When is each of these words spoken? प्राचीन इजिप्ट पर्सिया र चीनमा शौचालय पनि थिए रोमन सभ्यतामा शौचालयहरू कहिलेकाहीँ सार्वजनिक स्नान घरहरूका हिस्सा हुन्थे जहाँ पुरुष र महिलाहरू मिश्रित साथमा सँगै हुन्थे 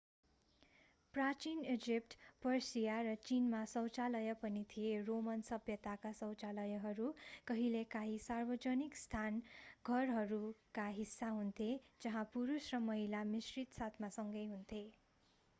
प्राचीन 1.13 1.59
इजिप्ट 1.73 2.15
पर्सिया 2.43 2.93
र 3.07 3.11
चीनमा 3.25 3.59
शौचालय 3.73 4.33
पनि 4.39 4.63
थिए 4.71 4.95
रोमन 5.09 5.45
सभ्यतामा 5.49 6.13
शौचालयहरू 6.21 7.11
कहिलेकाहीँ 7.47 8.17
सार्वजनिक 8.25 8.99
स्नान 9.03 9.39
घरहरूका 9.91 10.89
हिस्सा 10.97 11.33
हुन्थे 11.37 11.71
जहाँ 12.01 12.27
पुरुष 12.33 12.73
र 12.73 12.83
महिलाहरू 12.89 13.33
मिश्रित 13.33 13.81
साथमा 13.81 14.13
सँगै 14.19 14.47
हुन्थे 14.49 14.85